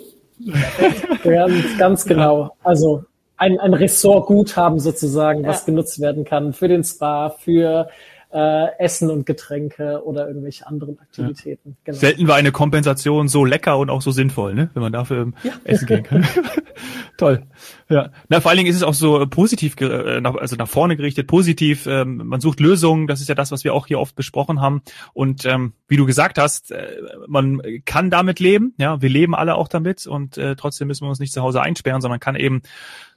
Ja, 1.25 1.47
ganz 1.79 2.05
genau. 2.05 2.57
Also 2.63 3.05
ein, 3.43 3.59
ein 3.59 3.75
Ressortguthaben 3.75 4.79
sozusagen, 4.79 5.45
was 5.45 5.61
ja. 5.61 5.67
genutzt 5.67 6.01
werden 6.01 6.25
kann 6.25 6.53
für 6.53 6.69
den 6.69 6.85
Spa, 6.85 7.31
für 7.31 7.89
äh, 8.33 8.79
Essen 8.79 9.11
und 9.11 9.27
Getränke 9.27 10.03
oder 10.05 10.27
irgendwelche 10.27 10.67
anderen 10.67 10.99
Aktivitäten. 10.99 11.71
Ja. 11.71 11.77
Genau. 11.85 11.99
Selten 11.99 12.29
war 12.29 12.37
eine 12.37 12.53
Kompensation 12.53 13.29
so 13.29 13.45
lecker 13.45 13.79
und 13.79 13.91
auch 13.91 14.01
so 14.01 14.11
sinnvoll, 14.11 14.55
ne? 14.55 14.71
wenn 14.73 14.83
man 14.83 14.93
dafür 14.93 15.23
ähm, 15.23 15.35
ja. 15.43 15.53
essen 15.65 15.87
gehen 15.87 16.03
kann. 16.03 16.27
Toll. 17.19 17.43
Ja. 17.91 18.11
Na, 18.29 18.41
vor 18.41 18.51
allen 18.51 18.59
Dingen 18.59 18.71
ist 18.71 18.77
es 18.77 18.83
auch 18.83 18.95
so 18.95 19.27
positiv, 19.27 19.79
äh, 19.81 20.21
nach, 20.23 20.35
also 20.37 20.57
nach 20.57 20.69
vorne 20.69 20.97
gerichtet, 20.97 21.27
positiv. 21.27 21.87
Ähm, 21.87 22.23
man 22.25 22.41
sucht 22.41 22.59
Lösungen. 22.61 23.07
Das 23.07 23.21
ist 23.21 23.29
ja 23.29 23.35
das, 23.35 23.53
was 23.53 23.65
wir 23.65 23.75
auch 23.75 23.87
hier 23.87 24.01
oft 24.01 24.17
besprochen 24.17 24.63
haben. 24.63 24.83
Und 25.13 25.45
ähm, 25.45 25.75
wie 25.89 25.99
du 25.99 26.07
gesagt 26.07 26.39
hast, 26.39 26.73
äh, 26.73 27.03
man 27.27 27.61
kann 27.85 28.09
damit 28.09 28.41
leben. 28.41 28.75
Ja, 28.79 29.03
wir 29.03 29.11
leben 29.11 29.35
alle 29.35 29.57
auch 29.57 29.69
damit 29.69 30.07
und 30.07 30.39
äh, 30.39 30.57
trotzdem 30.57 30.89
müssen 30.89 31.05
wir 31.05 31.11
uns 31.11 31.21
nicht 31.21 31.35
zu 31.35 31.43
Hause 31.43 31.61
einsperren, 31.61 32.01
sondern 32.01 32.19
kann 32.19 32.35
eben 32.35 32.63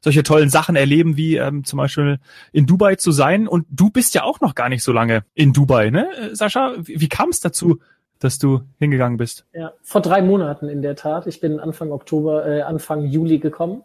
solche 0.05 0.21
tollen 0.21 0.51
Sachen 0.51 0.75
erleben, 0.75 1.17
wie 1.17 1.35
ähm, 1.35 1.63
zum 1.63 1.77
Beispiel 1.77 2.19
in 2.51 2.67
Dubai 2.67 2.95
zu 2.95 3.11
sein. 3.11 3.47
Und 3.47 3.65
du 3.71 3.89
bist 3.89 4.13
ja 4.13 4.21
auch 4.23 4.39
noch 4.39 4.53
gar 4.53 4.69
nicht 4.69 4.83
so 4.83 4.91
lange 4.91 5.23
in 5.33 5.51
Dubai, 5.51 5.89
ne, 5.89 6.07
äh, 6.15 6.35
Sascha? 6.35 6.75
Wie, 6.77 7.01
wie 7.01 7.09
kam 7.09 7.29
es 7.29 7.39
dazu? 7.39 7.79
dass 8.19 8.39
du 8.39 8.61
hingegangen 8.79 9.17
bist? 9.17 9.45
Ja, 9.51 9.73
vor 9.81 10.01
drei 10.01 10.21
Monaten 10.21 10.69
in 10.69 10.81
der 10.81 10.95
Tat. 10.95 11.27
Ich 11.27 11.41
bin 11.41 11.59
Anfang 11.59 11.91
Oktober, 11.91 12.45
äh, 12.47 12.61
Anfang 12.61 13.05
Juli 13.05 13.39
gekommen. 13.39 13.83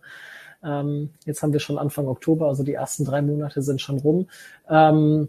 Ähm, 0.62 1.10
jetzt 1.24 1.42
haben 1.42 1.52
wir 1.52 1.58
schon 1.58 1.78
Anfang 1.78 2.06
Oktober, 2.06 2.46
also 2.46 2.62
die 2.62 2.74
ersten 2.74 3.04
drei 3.04 3.22
Monate 3.22 3.60
sind 3.60 3.80
schon 3.80 3.98
rum. 3.98 4.28
Ähm, 4.68 5.28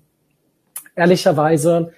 ehrlicherweise, 0.96 1.94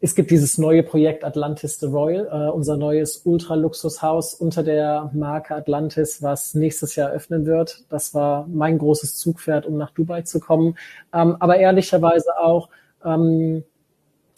es 0.00 0.14
gibt 0.14 0.30
dieses 0.30 0.58
neue 0.58 0.82
Projekt 0.84 1.24
Atlantis 1.24 1.80
The 1.80 1.86
Royal, 1.86 2.28
äh, 2.30 2.50
unser 2.50 2.76
neues 2.76 3.22
Ultra-Luxushaus 3.24 4.34
unter 4.34 4.62
der 4.62 5.10
Marke 5.12 5.56
Atlantis, 5.56 6.22
was 6.22 6.54
nächstes 6.54 6.94
Jahr 6.94 7.10
öffnen 7.10 7.46
wird. 7.46 7.84
Das 7.88 8.14
war 8.14 8.46
mein 8.46 8.78
großes 8.78 9.16
Zugpferd, 9.16 9.66
um 9.66 9.76
nach 9.76 9.90
Dubai 9.90 10.22
zu 10.22 10.38
kommen. 10.38 10.76
Ähm, 11.12 11.36
aber 11.40 11.56
ehrlicherweise 11.56 12.38
auch, 12.38 12.68
ähm, 13.04 13.64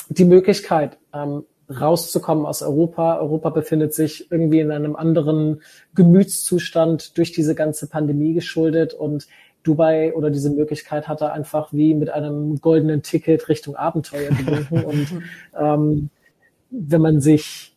die 0.09 0.25
Möglichkeit, 0.25 0.99
ähm, 1.13 1.45
rauszukommen 1.71 2.47
aus 2.47 2.63
Europa. 2.63 3.19
Europa 3.19 3.51
befindet 3.51 3.95
sich 3.95 4.31
irgendwie 4.33 4.61
in 4.61 4.73
einem 4.73 4.97
anderen 4.97 5.63
Gemütszustand 5.95 7.17
durch 7.17 7.33
diese 7.33 7.55
ganze 7.55 7.87
Pandemie 7.87 8.33
geschuldet 8.35 8.93
und 8.93 9.29
Dubai 9.63 10.15
oder 10.15 10.31
diese 10.31 10.51
Möglichkeit 10.51 11.09
hatte 11.09 11.33
einfach 11.33 11.73
wie 11.73 11.95
mit 11.95 12.11
einem 12.11 12.61
goldenen 12.61 13.03
Ticket 13.03 13.49
Richtung 13.49 13.77
Abenteuer 13.77 14.31
gewinken. 14.31 14.85
und 14.85 15.23
ähm, 15.59 16.11
wenn 16.71 17.01
man 17.01 17.21
sich 17.21 17.77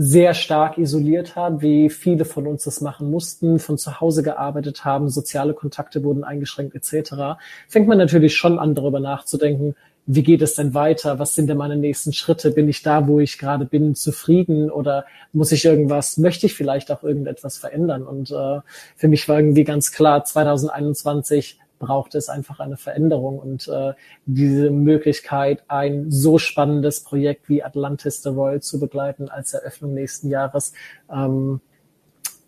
sehr 0.00 0.32
stark 0.32 0.78
isoliert 0.78 1.34
hat, 1.34 1.60
wie 1.60 1.90
viele 1.90 2.24
von 2.24 2.46
uns 2.46 2.62
das 2.62 2.80
machen 2.80 3.10
mussten, 3.10 3.58
von 3.58 3.76
zu 3.76 4.00
Hause 4.00 4.22
gearbeitet 4.22 4.84
haben, 4.84 5.08
soziale 5.08 5.54
Kontakte 5.54 6.04
wurden 6.04 6.22
eingeschränkt 6.22 6.76
etc., 6.76 7.40
fängt 7.66 7.88
man 7.88 7.98
natürlich 7.98 8.36
schon 8.36 8.60
an, 8.60 8.76
darüber 8.76 9.00
nachzudenken, 9.00 9.74
wie 10.10 10.22
geht 10.22 10.40
es 10.40 10.54
denn 10.54 10.72
weiter? 10.72 11.18
Was 11.18 11.34
sind 11.34 11.48
denn 11.48 11.58
meine 11.58 11.76
nächsten 11.76 12.14
Schritte? 12.14 12.50
Bin 12.50 12.66
ich 12.66 12.82
da, 12.82 13.06
wo 13.06 13.20
ich 13.20 13.36
gerade 13.36 13.66
bin, 13.66 13.94
zufrieden 13.94 14.70
oder 14.70 15.04
muss 15.34 15.52
ich 15.52 15.66
irgendwas, 15.66 16.16
möchte 16.16 16.46
ich 16.46 16.54
vielleicht 16.54 16.90
auch 16.90 17.02
irgendetwas 17.02 17.58
verändern? 17.58 18.04
Und 18.04 18.30
äh, 18.30 18.60
für 18.96 19.08
mich 19.08 19.28
war 19.28 19.38
irgendwie 19.38 19.64
ganz 19.64 19.92
klar, 19.92 20.24
2021 20.24 21.60
braucht 21.78 22.14
es 22.14 22.30
einfach 22.30 22.58
eine 22.58 22.78
Veränderung 22.78 23.38
und 23.38 23.68
äh, 23.68 23.92
diese 24.24 24.70
Möglichkeit, 24.70 25.62
ein 25.68 26.10
so 26.10 26.38
spannendes 26.38 27.04
Projekt 27.04 27.50
wie 27.50 27.62
Atlantis 27.62 28.22
the 28.22 28.30
Royal 28.30 28.62
zu 28.62 28.80
begleiten 28.80 29.28
als 29.28 29.52
Eröffnung 29.52 29.92
nächsten 29.92 30.30
Jahres, 30.30 30.72
ähm, 31.12 31.60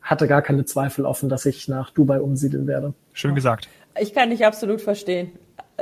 hatte 0.00 0.26
gar 0.26 0.40
keine 0.40 0.64
Zweifel 0.64 1.04
offen, 1.04 1.28
dass 1.28 1.44
ich 1.44 1.68
nach 1.68 1.90
Dubai 1.90 2.22
umsiedeln 2.22 2.66
werde. 2.66 2.94
Schön 3.12 3.34
gesagt. 3.34 3.68
Ich 4.00 4.14
kann 4.14 4.30
dich 4.30 4.46
absolut 4.46 4.80
verstehen. 4.80 5.32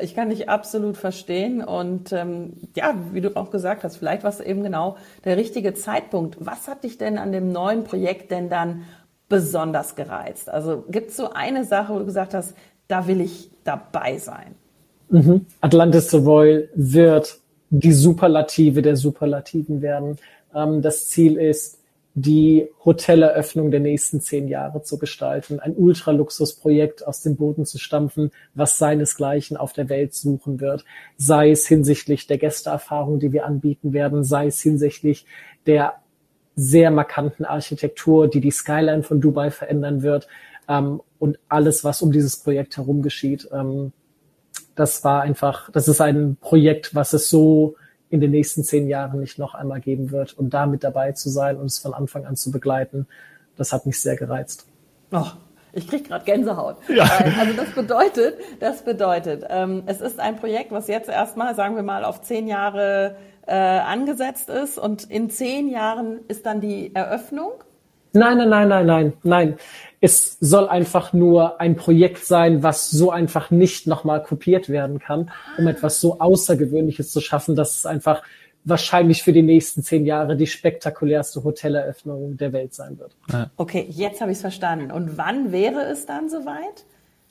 Ich 0.03 0.15
kann 0.15 0.31
dich 0.31 0.49
absolut 0.49 0.97
verstehen 0.97 1.63
und 1.63 2.13
ähm, 2.13 2.55
ja, 2.75 2.95
wie 3.13 3.21
du 3.21 3.37
auch 3.37 3.51
gesagt 3.51 3.85
hast, 3.85 3.97
vielleicht 3.97 4.23
war 4.23 4.31
es 4.31 4.41
eben 4.41 4.63
genau 4.63 4.97
der 5.25 5.37
richtige 5.37 5.75
Zeitpunkt. 5.75 6.37
Was 6.41 6.69
hat 6.69 6.85
dich 6.85 6.99
denn 6.99 7.19
an 7.19 7.33
dem 7.33 7.53
neuen 7.53 7.85
Projekt 7.85 8.31
denn 8.31 8.49
dann 8.49 8.85
besonders 9.29 9.97
gereizt? 9.97 10.49
Also 10.49 10.85
gibt 10.89 11.11
es 11.11 11.17
so 11.17 11.31
eine 11.31 11.65
Sache, 11.65 11.95
wo 11.95 11.99
du 11.99 12.05
gesagt 12.05 12.35
hast, 12.35 12.55
da 12.89 13.07
will 13.07 13.21
ich 13.21 13.51
dabei 13.65 14.19
sein? 14.19 14.55
Mhm. 15.11 15.47
Atlantis 15.61 16.13
Royal 16.15 16.69
wird 16.75 17.39
die 17.71 17.93
Superlative 17.93 18.83
der 18.83 18.97
Superlativen 18.97 19.83
werden. 19.83 20.19
Ähm, 20.55 20.83
das 20.83 21.09
Ziel 21.09 21.37
ist, 21.37 21.79
die 22.21 22.69
Hoteleröffnung 22.85 23.71
der 23.71 23.81
nächsten 23.81 24.21
zehn 24.21 24.49
Jahre 24.49 24.83
zu 24.83 24.99
gestalten, 24.99 25.61
ein 25.61 25.77
Ultraluxusprojekt 25.77 27.07
aus 27.07 27.23
dem 27.23 27.37
Boden 27.37 27.65
zu 27.65 27.79
stampfen, 27.79 28.33
was 28.55 28.79
seinesgleichen 28.79 29.57
auf 29.57 29.73
der 29.73 29.89
Welt 29.89 30.15
suchen 30.15 30.61
wird, 30.61 30.85
sei 31.17 31.51
es 31.51 31.69
hinsichtlich 31.69 32.27
der 32.27 32.39
Gästeerfahrung, 32.39 33.21
die 33.21 33.33
wir 33.33 33.47
anbieten 33.47 33.93
werden, 33.93 34.25
sei 34.25 34.47
es 34.47 34.61
hinsichtlich 34.61 35.27
der 35.67 35.95
sehr 36.57 36.91
markanten 36.91 37.45
Architektur, 37.45 38.27
die 38.27 38.41
die 38.41 38.51
Skyline 38.51 39.05
von 39.05 39.21
Dubai 39.21 39.53
verändern 39.53 40.03
wird 40.03 40.27
ähm, 40.69 41.01
und 41.21 41.39
alles, 41.49 41.85
was 41.85 42.03
um 42.03 42.11
dieses 42.11 42.43
Projekt 42.43 42.79
herum 42.79 43.03
geschieht. 43.03 43.49
Ähm, 43.53 43.93
das 44.75 45.05
war 45.05 45.23
einfach, 45.23 45.71
das 45.71 45.87
ist 45.87 46.01
ein 46.01 46.37
Projekt, 46.41 46.97
was 46.97 47.13
es 47.13 47.31
so 47.31 47.77
in 48.11 48.21
den 48.21 48.31
nächsten 48.31 48.65
zehn 48.65 48.89
Jahren 48.89 49.21
nicht 49.21 49.39
noch 49.39 49.55
einmal 49.55 49.81
geben 49.81 50.11
wird. 50.11 50.33
Und 50.33 50.55
da 50.55 50.67
mit 50.67 50.85
dabei 50.85 51.13
zu 51.13 51.29
sein 51.29 51.57
und 51.57 51.67
es 51.67 51.79
von 51.79 51.95
Anfang 51.95 52.27
an 52.27 52.37
zu 52.37 52.51
begleiten, 52.51 53.07
das 53.57 53.73
hat 53.73 53.87
mich 53.87 54.01
sehr 54.01 54.17
gereizt. 54.17 54.67
Oh, 55.13 55.27
ich 55.73 55.87
kriege 55.87 56.05
gerade 56.05 56.25
Gänsehaut. 56.25 56.77
Ja. 56.89 57.05
Also 57.39 57.53
das 57.55 57.71
bedeutet, 57.71 58.39
das 58.61 58.83
bedeutet, 58.83 59.45
ähm, 59.49 59.83
es 59.87 60.01
ist 60.01 60.19
ein 60.21 60.37
Projekt, 60.37 60.73
was 60.73 60.89
jetzt 60.89 61.09
erstmal, 61.09 61.55
sagen 61.55 61.77
wir 61.77 61.83
mal, 61.83 62.05
auf 62.05 62.23
zehn 62.23 62.47
Jahre 62.49 63.17
äh, 63.47 63.55
angesetzt 63.55 64.49
ist 64.49 64.79
und 64.79 65.05
in 65.05 65.31
zehn 65.31 65.69
Jahren 65.69 66.21
ist 66.29 66.47
dann 66.47 66.61
die 66.61 66.95
Eröffnung. 66.95 67.53
Nein, 68.19 68.39
nein, 68.39 68.49
nein, 68.49 68.69
nein, 68.69 68.87
nein, 68.87 69.13
nein. 69.23 69.57
Es 70.01 70.37
soll 70.41 70.69
einfach 70.69 71.13
nur 71.13 71.61
ein 71.61 71.77
Projekt 71.77 72.25
sein, 72.25 72.63
was 72.63 72.91
so 72.91 73.11
einfach 73.11 73.51
nicht 73.51 73.87
nochmal 73.87 74.23
kopiert 74.23 74.69
werden 74.69 74.99
kann, 74.99 75.31
um 75.59 75.67
ah. 75.67 75.71
etwas 75.71 76.01
so 76.01 76.21
Außergewöhnliches 76.21 77.11
zu 77.11 77.21
schaffen, 77.21 77.57
dass 77.57 77.77
es 77.77 77.87
einfach 77.87 78.23
wahrscheinlich 78.65 79.23
für 79.23 79.33
die 79.33 79.43
nächsten 79.43 79.83
zehn 79.83 80.05
Jahre 80.05 80.37
die 80.37 80.47
spektakulärste 80.47 81.43
Hoteleröffnung 81.43 82.37
der 82.37 82.53
Welt 82.53 82.75
sein 82.75 82.99
wird. 82.99 83.17
Okay, 83.57 83.87
jetzt 83.89 84.21
habe 84.21 84.31
ich 84.31 84.39
es 84.39 84.43
verstanden. 84.43 84.91
Und 84.91 85.17
wann 85.17 85.53
wäre 85.53 85.83
es 85.85 86.07
dann 86.07 86.29
soweit? 86.29 86.85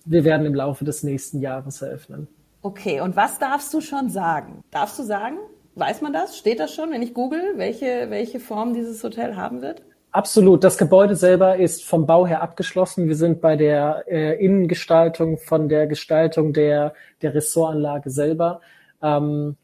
Wir 0.06 0.24
werden 0.24 0.46
im 0.46 0.56
Laufe 0.56 0.86
des 0.86 1.03
nächsten 1.03 1.41
Jahres 1.41 1.82
eröffnen. 1.82 2.27
Okay, 2.62 3.01
und 3.01 3.15
was 3.15 3.39
darfst 3.39 3.74
du 3.74 3.82
schon 3.82 4.10
sagen? 4.10 4.63
Darfst 4.72 4.98
du 4.98 5.03
sagen? 5.03 5.38
Weiß 5.75 6.01
man 6.01 6.12
das? 6.12 6.38
Steht 6.38 6.60
das 6.60 6.74
schon, 6.74 6.91
wenn 6.91 7.01
ich 7.01 7.13
google, 7.13 7.53
welche, 7.58 8.10
welche 8.10 8.39
Form 8.39 8.74
dieses 8.74 9.03
Hotel 9.03 9.36
haben 9.36 9.62
wird? 9.62 9.84
Absolut. 10.11 10.63
Das 10.63 10.77
Gebäude 10.77 11.15
selber 11.15 11.57
ist 11.57 11.83
vom 11.83 12.05
Bau 12.05 12.25
her 12.25 12.41
abgeschlossen. 12.41 13.07
Wir 13.07 13.15
sind 13.15 13.41
bei 13.41 13.55
der 13.55 14.05
äh, 14.07 14.43
Innengestaltung 14.43 15.37
von 15.37 15.69
der 15.69 15.85
Gestaltung 15.85 16.53
der, 16.53 16.93
der 17.21 17.35
Ressortanlage 17.35 18.09
selber. 18.09 18.61
Ähm, 19.01 19.57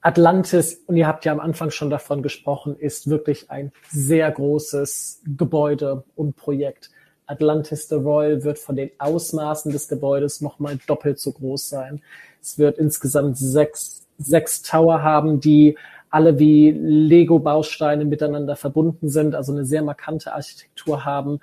Atlantis, 0.00 0.82
und 0.86 0.96
ihr 0.96 1.06
habt 1.06 1.24
ja 1.24 1.32
am 1.32 1.40
Anfang 1.40 1.70
schon 1.70 1.90
davon 1.90 2.22
gesprochen, 2.22 2.76
ist 2.76 3.10
wirklich 3.10 3.50
ein 3.50 3.72
sehr 3.90 4.30
großes 4.30 5.22
Gebäude 5.36 6.04
und 6.16 6.36
Projekt. 6.36 6.90
Atlantis 7.26 7.88
the 7.88 7.96
Royal 7.96 8.42
wird 8.44 8.58
von 8.58 8.74
den 8.74 8.90
Ausmaßen 8.98 9.70
des 9.70 9.86
Gebäudes 9.88 10.40
nochmal 10.40 10.78
doppelt 10.86 11.18
so 11.18 11.32
groß 11.32 11.68
sein. 11.68 12.00
Es 12.40 12.58
wird 12.58 12.78
insgesamt 12.78 13.36
sechs, 13.36 14.06
sechs 14.18 14.62
Tower 14.62 15.02
haben, 15.02 15.40
die 15.40 15.76
alle 16.10 16.38
wie 16.38 16.70
Lego-Bausteine 16.70 18.04
miteinander 18.04 18.56
verbunden 18.56 19.08
sind, 19.08 19.34
also 19.34 19.52
eine 19.52 19.64
sehr 19.64 19.82
markante 19.82 20.32
Architektur 20.32 21.04
haben. 21.04 21.40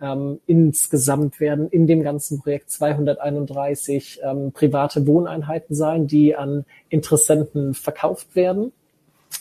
Ähm, 0.00 0.40
insgesamt 0.46 1.40
werden 1.40 1.68
in 1.68 1.86
dem 1.86 2.02
ganzen 2.02 2.40
Projekt 2.40 2.70
231 2.70 4.20
ähm, 4.22 4.52
private 4.52 5.06
Wohneinheiten 5.06 5.74
sein, 5.74 6.06
die 6.06 6.36
an 6.36 6.66
Interessenten 6.90 7.72
verkauft 7.72 8.36
werden. 8.36 8.72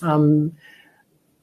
Ähm, 0.02 0.54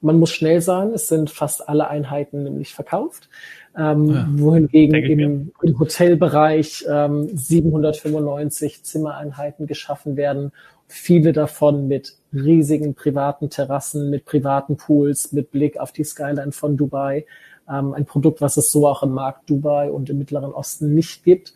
man 0.01 0.19
muss 0.19 0.31
schnell 0.31 0.61
sein, 0.61 0.91
es 0.91 1.09
sind 1.09 1.31
fast 1.31 1.69
alle 1.69 1.89
Einheiten 1.89 2.43
nämlich 2.43 2.75
verkauft. 2.75 3.29
Ähm, 3.77 4.09
ja, 4.09 4.29
wohingegen 4.33 4.95
im, 4.95 5.53
im, 5.63 5.79
Hotelbereich 5.79 6.85
ähm, 6.91 7.29
795 7.33 8.83
Zimmereinheiten 8.83 9.67
geschaffen 9.67 10.17
werden 10.17 10.53
viele 10.93 11.33
davon 11.33 11.89
mit 11.89 12.15
riesigen 12.33 12.95
privaten 12.95 13.51
Terrassen, 13.51 14.11
mit 14.11 14.25
privaten 14.25 14.77
Pools, 14.77 15.33
mit 15.33 15.51
Blick 15.51 15.79
auf 15.79 15.93
die 15.93 16.05
Skyline 16.05 16.53
von 16.53 16.77
Dubai. 16.77 17.27
Ähm, 17.69 17.95
ein 17.95 18.07
Produkt, 18.07 18.41
was 18.41 18.57
es 18.57 18.71
so 18.71 18.87
auch 18.87 19.03
im 19.03 19.13
Markt 19.13 19.49
Dubai 19.49 19.91
und 19.91 20.11
im 20.11 20.19
Mittleren 20.19 20.53
Osten 20.53 20.95
nicht 20.95 21.25
gibt. 21.25 21.55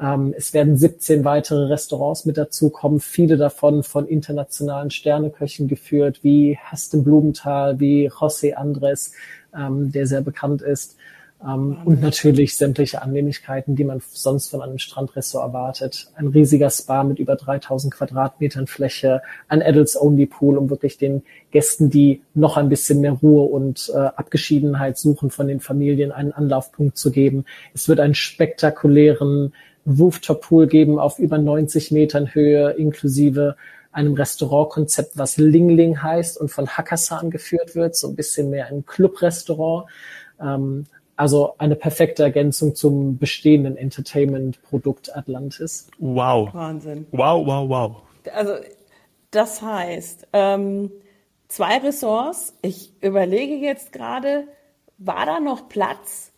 Ähm, 0.00 0.32
es 0.36 0.54
werden 0.54 0.76
17 0.76 1.24
weitere 1.24 1.66
Restaurants 1.66 2.24
mit 2.24 2.36
dazukommen, 2.36 3.00
viele 3.00 3.36
davon 3.36 3.82
von 3.82 4.06
internationalen 4.06 4.90
Sterneköchen 4.90 5.66
geführt, 5.66 6.20
wie 6.22 6.56
Hasten 6.58 7.02
Blumenthal, 7.02 7.80
wie 7.80 8.08
José 8.08 8.54
Andres, 8.54 9.12
ähm, 9.56 9.90
der 9.90 10.06
sehr 10.06 10.20
bekannt 10.20 10.62
ist. 10.62 10.96
Ähm, 11.42 11.78
und 11.84 12.00
natürlich 12.00 12.56
sämtliche 12.56 13.00
Annehmlichkeiten, 13.00 13.76
die 13.76 13.84
man 13.84 14.02
sonst 14.12 14.48
von 14.48 14.60
einem 14.60 14.78
Strandressort 14.78 15.44
erwartet. 15.44 16.10
Ein 16.16 16.28
riesiger 16.28 16.70
Spa 16.70 17.04
mit 17.04 17.18
über 17.18 17.36
3000 17.36 17.94
Quadratmetern 17.94 18.66
Fläche, 18.66 19.22
ein 19.46 19.62
Adults-Only-Pool, 19.62 20.58
um 20.58 20.68
wirklich 20.70 20.98
den 20.98 21.22
Gästen, 21.50 21.90
die 21.90 22.22
noch 22.34 22.56
ein 22.56 22.68
bisschen 22.68 23.00
mehr 23.00 23.12
Ruhe 23.12 23.48
und 23.48 23.90
äh, 23.94 23.98
Abgeschiedenheit 23.98 24.98
suchen 24.98 25.30
von 25.30 25.46
den 25.46 25.60
Familien, 25.60 26.10
einen 26.10 26.32
Anlaufpunkt 26.32 26.96
zu 26.96 27.12
geben. 27.12 27.44
Es 27.72 27.88
wird 27.88 28.00
einen 28.00 28.14
spektakulären 28.14 29.52
Rooftop-Pool 29.86 30.66
geben 30.66 30.98
auf 30.98 31.18
über 31.18 31.38
90 31.38 31.92
Metern 31.92 32.34
Höhe, 32.34 32.70
inklusive 32.70 33.56
einem 33.92 34.14
Restaurantkonzept, 34.14 35.16
was 35.16 35.38
Ling 35.38 35.70
Ling 35.70 36.02
heißt 36.02 36.38
und 36.38 36.50
von 36.50 36.68
Hakkasan 36.68 37.30
geführt 37.30 37.74
wird, 37.74 37.96
so 37.96 38.08
ein 38.08 38.16
bisschen 38.16 38.50
mehr 38.50 38.66
ein 38.66 38.84
Clubrestaurant. 38.84 39.88
Ähm, 40.40 40.86
also 41.18 41.54
eine 41.58 41.74
perfekte 41.74 42.22
Ergänzung 42.22 42.76
zum 42.76 43.18
bestehenden 43.18 43.76
Entertainment-Produkt 43.76 45.14
Atlantis. 45.16 45.88
Wow. 45.98 46.54
Wahnsinn. 46.54 47.06
Wow, 47.10 47.44
wow, 47.44 47.68
wow. 47.68 47.96
Also 48.32 48.52
das 49.32 49.60
heißt, 49.60 50.28
ähm, 50.32 50.92
zwei 51.48 51.78
Ressorts. 51.78 52.56
Ich 52.62 52.92
überlege 53.02 53.56
jetzt 53.56 53.92
gerade, 53.92 54.46
war 54.98 55.26
da 55.26 55.40
noch 55.40 55.68
Platz 55.68 56.32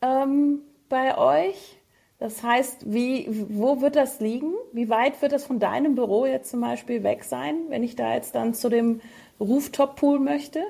ähm, 0.00 0.60
bei 0.88 1.18
euch? 1.18 1.78
Das 2.18 2.42
heißt, 2.42 2.92
wie, 2.92 3.26
wo 3.48 3.80
wird 3.80 3.96
das 3.96 4.20
liegen? 4.20 4.52
Wie 4.72 4.90
weit 4.90 5.20
wird 5.22 5.32
das 5.32 5.44
von 5.44 5.58
deinem 5.58 5.96
Büro 5.96 6.26
jetzt 6.26 6.50
zum 6.50 6.60
Beispiel 6.60 7.02
weg 7.02 7.24
sein, 7.24 7.56
wenn 7.68 7.82
ich 7.82 7.96
da 7.96 8.14
jetzt 8.14 8.34
dann 8.34 8.54
zu 8.54 8.68
dem 8.68 9.00
Rooftop-Pool 9.40 10.20
möchte? 10.20 10.62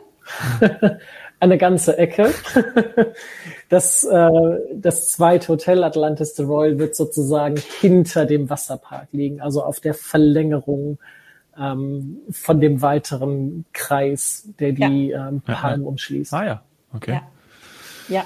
eine 1.40 1.58
ganze 1.58 1.98
Ecke. 1.98 2.32
Das, 3.68 4.02
äh, 4.02 4.28
das 4.74 5.12
zweite 5.12 5.46
Hotel 5.46 5.84
Atlantis 5.84 6.34
the 6.34 6.42
Royal 6.42 6.80
wird 6.80 6.96
sozusagen 6.96 7.54
hinter 7.80 8.26
dem 8.26 8.50
Wasserpark 8.50 9.06
liegen, 9.12 9.40
also 9.40 9.62
auf 9.62 9.78
der 9.78 9.94
Verlängerung 9.94 10.98
ähm, 11.56 12.18
von 12.32 12.60
dem 12.60 12.82
weiteren 12.82 13.64
Kreis, 13.72 14.48
der 14.58 14.72
die 14.72 15.10
ja. 15.10 15.28
ähm, 15.28 15.40
Palmen 15.42 15.82
ja, 15.82 15.88
umschließt. 15.88 16.34
Ah 16.34 16.44
ja, 16.44 16.62
okay. 16.92 17.20
Ja, 18.08 18.22
ja. 18.22 18.24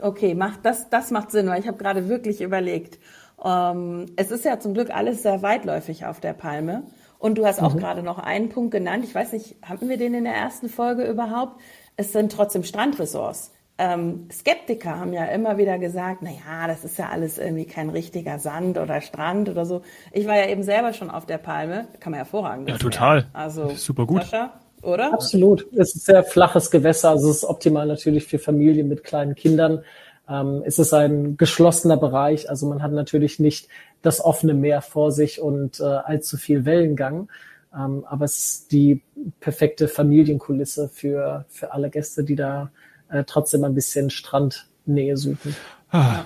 okay, 0.00 0.34
macht 0.34 0.64
das, 0.64 0.90
das 0.90 1.12
macht 1.12 1.30
Sinn, 1.30 1.46
weil 1.46 1.60
ich 1.60 1.68
habe 1.68 1.78
gerade 1.78 2.08
wirklich 2.08 2.40
überlegt. 2.40 2.98
Ähm, 3.44 4.06
es 4.16 4.30
ist 4.30 4.44
ja 4.44 4.58
zum 4.60 4.74
Glück 4.74 4.90
alles 4.90 5.22
sehr 5.22 5.42
weitläufig 5.42 6.06
auf 6.06 6.20
der 6.20 6.32
Palme. 6.32 6.84
Und 7.18 7.36
du 7.36 7.44
hast 7.46 7.62
auch 7.62 7.74
mhm. 7.74 7.78
gerade 7.78 8.02
noch 8.02 8.18
einen 8.18 8.48
Punkt 8.48 8.70
genannt. 8.70 9.04
Ich 9.04 9.14
weiß 9.14 9.32
nicht, 9.32 9.56
hatten 9.62 9.88
wir 9.88 9.98
den 9.98 10.14
in 10.14 10.24
der 10.24 10.34
ersten 10.34 10.70
Folge 10.70 11.04
überhaupt? 11.04 11.60
es 12.00 12.12
sind 12.12 12.32
trotzdem 12.32 12.64
Strandressorts. 12.64 13.52
Ähm, 13.76 14.28
Skeptiker 14.32 14.98
haben 14.98 15.12
ja 15.12 15.26
immer 15.26 15.58
wieder 15.58 15.78
gesagt, 15.78 16.20
na 16.22 16.30
ja, 16.30 16.66
das 16.66 16.84
ist 16.84 16.98
ja 16.98 17.08
alles 17.10 17.38
irgendwie 17.38 17.66
kein 17.66 17.90
richtiger 17.90 18.38
Sand 18.38 18.78
oder 18.78 19.00
Strand 19.00 19.48
oder 19.48 19.64
so. 19.64 19.82
Ich 20.12 20.26
war 20.26 20.36
ja 20.36 20.48
eben 20.48 20.62
selber 20.62 20.92
schon 20.92 21.10
auf 21.10 21.26
der 21.26 21.38
Palme, 21.38 21.88
kann 21.98 22.12
man 22.12 22.18
hervorragend. 22.18 22.68
Ja, 22.68 22.78
total. 22.78 23.26
Also 23.32 23.70
super 23.70 24.06
gut. 24.06 24.22
Sascha, 24.22 24.52
oder? 24.82 25.12
Absolut. 25.12 25.66
Es 25.72 25.94
ist 25.94 26.06
sehr 26.06 26.24
flaches 26.24 26.70
Gewässer, 26.70 27.10
also 27.10 27.30
es 27.30 27.38
ist 27.38 27.44
optimal 27.44 27.86
natürlich 27.86 28.26
für 28.26 28.38
Familien 28.38 28.88
mit 28.88 29.04
kleinen 29.04 29.34
Kindern. 29.34 29.82
Ähm, 30.30 30.62
es 30.64 30.78
ist 30.78 30.94
ein 30.94 31.36
geschlossener 31.36 31.96
Bereich, 31.96 32.48
also 32.48 32.68
man 32.68 32.82
hat 32.82 32.92
natürlich 32.92 33.40
nicht 33.40 33.68
das 34.00 34.24
offene 34.24 34.54
Meer 34.54 34.80
vor 34.80 35.10
sich 35.10 35.40
und 35.40 35.80
äh, 35.80 35.84
allzu 35.84 36.36
viel 36.36 36.64
Wellengang. 36.64 37.28
Ähm, 37.74 38.04
aber 38.08 38.24
es 38.24 38.38
ist 38.38 38.72
die 38.72 39.02
perfekte 39.40 39.88
Familienkulisse 39.88 40.88
für, 40.88 41.44
für 41.48 41.72
alle 41.72 41.90
Gäste, 41.90 42.24
die 42.24 42.36
da 42.36 42.70
äh, 43.08 43.24
trotzdem 43.24 43.64
ein 43.64 43.74
bisschen 43.74 44.10
Strandnähe 44.10 45.16
suchen. 45.16 45.54
Ah, 45.90 46.24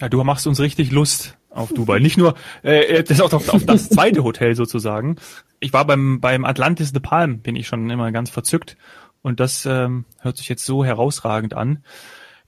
ja, 0.00 0.08
du 0.08 0.22
machst 0.24 0.46
uns 0.46 0.60
richtig 0.60 0.92
Lust 0.92 1.36
auf 1.50 1.72
Dubai. 1.72 1.98
Nicht 1.98 2.18
nur, 2.18 2.34
äh, 2.62 2.98
äh 2.98 3.02
das 3.02 3.20
auch 3.20 3.32
auf, 3.32 3.48
auf 3.48 3.64
das 3.64 3.88
zweite 3.88 4.24
Hotel 4.24 4.54
sozusagen. 4.54 5.16
Ich 5.60 5.72
war 5.72 5.86
beim, 5.86 6.20
beim 6.20 6.44
Atlantis 6.44 6.90
The 6.90 7.00
Palm, 7.00 7.40
bin 7.40 7.56
ich 7.56 7.66
schon 7.66 7.88
immer 7.90 8.12
ganz 8.12 8.30
verzückt. 8.30 8.76
Und 9.22 9.40
das 9.40 9.66
ähm, 9.66 10.04
hört 10.20 10.36
sich 10.36 10.48
jetzt 10.48 10.64
so 10.64 10.84
herausragend 10.84 11.54
an. 11.54 11.82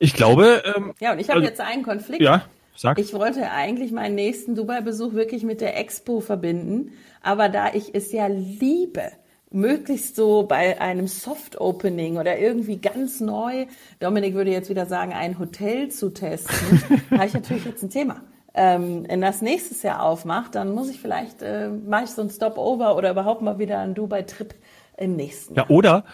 Ich 0.00 0.14
glaube. 0.14 0.62
Ähm, 0.74 0.94
ja, 0.98 1.12
und 1.12 1.20
ich 1.20 1.28
habe 1.28 1.38
also, 1.38 1.48
jetzt 1.48 1.60
einen 1.60 1.84
Konflikt. 1.84 2.22
Ja, 2.22 2.46
sag. 2.74 2.98
Ich 2.98 3.12
wollte 3.12 3.50
eigentlich 3.50 3.92
meinen 3.92 4.16
nächsten 4.16 4.56
Dubai-Besuch 4.56 5.12
wirklich 5.12 5.44
mit 5.44 5.60
der 5.60 5.78
Expo 5.78 6.20
verbinden. 6.20 6.92
Aber 7.22 7.50
da 7.50 7.74
ich 7.74 7.94
es 7.94 8.10
ja 8.10 8.26
liebe, 8.26 9.12
möglichst 9.50 10.16
so 10.16 10.44
bei 10.44 10.80
einem 10.80 11.06
Soft 11.06 11.60
Opening 11.60 12.16
oder 12.16 12.38
irgendwie 12.38 12.78
ganz 12.78 13.20
neu, 13.20 13.66
Dominik 13.98 14.34
würde 14.34 14.50
jetzt 14.50 14.70
wieder 14.70 14.86
sagen, 14.86 15.12
ein 15.12 15.38
Hotel 15.38 15.90
zu 15.90 16.10
testen, 16.10 16.82
habe 17.10 17.26
ich 17.26 17.34
natürlich 17.34 17.66
jetzt 17.66 17.82
ein 17.82 17.90
Thema. 17.90 18.22
Ähm, 18.54 19.04
wenn 19.06 19.20
das 19.20 19.42
nächstes 19.42 19.82
Jahr 19.82 20.02
aufmacht, 20.02 20.54
dann 20.54 20.74
muss 20.74 20.88
ich 20.88 20.98
vielleicht, 21.00 21.42
äh, 21.42 21.68
mache 21.68 22.04
ich 22.04 22.10
so 22.10 22.22
ein 22.22 22.30
Stopover 22.30 22.96
oder 22.96 23.10
überhaupt 23.10 23.42
mal 23.42 23.58
wieder 23.58 23.78
einen 23.80 23.94
Dubai-Trip 23.94 24.54
im 25.00 25.16
nächsten 25.16 25.54
Jahr. 25.54 25.66
Ja, 25.66 25.74
oder 25.74 26.04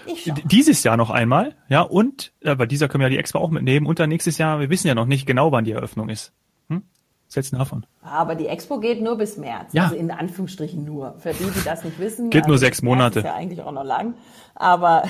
dieses 0.45 0.83
Jahr 0.85 0.97
noch 0.97 1.11
einmal, 1.11 1.55
ja, 1.69 1.83
und 1.83 2.33
äh, 2.41 2.55
bei 2.55 2.67
dieser 2.67 2.89
können 2.89 3.01
wir 3.01 3.07
ja 3.07 3.11
die 3.11 3.19
Expo 3.19 3.39
auch 3.39 3.51
mitnehmen 3.51 3.87
und 3.87 3.99
dann 3.99 4.09
nächstes 4.09 4.39
Jahr, 4.39 4.61
wir 4.61 4.71
wissen 4.71 4.87
ja 4.87 4.95
noch 4.95 5.07
nicht 5.07 5.27
genau, 5.27 5.53
wann 5.53 5.65
die 5.65 5.73
Eröffnung 5.73 6.09
ist. 6.09 6.33
Hm? 6.69 6.83
Was 7.27 7.37
hältst 7.37 7.53
du 7.53 7.57
davon? 7.57 7.85
Aber 8.03 8.37
die 8.37 8.47
Expo 8.47 8.79
geht 8.79 9.03
nur 9.03 9.19
bis 9.19 9.37
März. 9.37 9.73
Ja. 9.73 9.85
Also 9.85 9.97
in 9.97 10.11
Anführungsstrichen 10.13 10.85
nur. 10.85 11.17
Für 11.19 11.33
die, 11.33 11.45
die 11.45 11.65
das 11.65 11.85
nicht 11.85 11.99
wissen. 11.99 12.31
Geht 12.31 12.43
also 12.43 12.51
nur 12.51 12.59
sechs 12.59 12.83
Monate. 12.83 13.19
Ist 13.19 13.25
ja 13.25 13.35
eigentlich 13.35 13.61
auch 13.63 13.73
noch 13.73 13.85
lang. 13.85 14.15
Aber, 14.55 15.03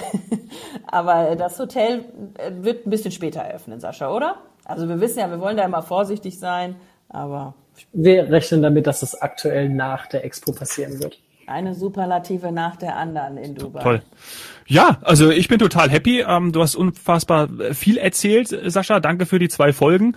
aber 0.87 1.37
das 1.37 1.59
Hotel 1.59 2.07
äh, 2.39 2.53
wird 2.65 2.87
ein 2.87 2.91
bisschen 2.91 3.13
später 3.13 3.41
eröffnen, 3.41 3.79
Sascha, 3.79 4.11
oder? 4.11 4.37
Also 4.65 4.89
wir 4.89 5.01
wissen 5.01 5.19
ja, 5.19 5.31
wir 5.31 5.41
wollen 5.41 5.59
da 5.59 5.65
immer 5.65 5.83
vorsichtig 5.83 6.39
sein, 6.39 6.77
aber. 7.09 7.55
Wir 7.93 8.31
rechnen 8.31 8.63
damit, 8.63 8.87
dass 8.87 9.01
das 9.01 9.21
aktuell 9.21 9.69
nach 9.69 10.07
der 10.07 10.25
Expo 10.25 10.53
passieren 10.53 10.99
wird. 11.03 11.21
Eine 11.47 11.75
Superlative 11.75 12.51
nach 12.51 12.77
der 12.77 12.97
anderen 12.97 13.37
in 13.37 13.55
Dubai. 13.55 13.83
Toll. 13.83 14.03
Ja, 14.67 14.99
also 15.03 15.31
ich 15.31 15.47
bin 15.47 15.59
total 15.61 15.91
happy. 15.91 16.25
Ähm, 16.27 16.51
du 16.53 16.61
hast 16.61 16.75
unfassbar 16.75 17.49
viel 17.73 17.99
erzählt, 17.99 18.49
Sascha. 18.67 18.99
Danke 18.99 19.27
für 19.27 19.39
die 19.39 19.49
zwei 19.49 19.73
Folgen. 19.73 20.17